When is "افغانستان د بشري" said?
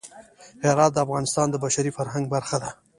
1.05-1.91